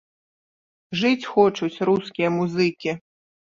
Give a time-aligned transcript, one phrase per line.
[1.01, 2.99] Жыць хочуць рускія музыкі!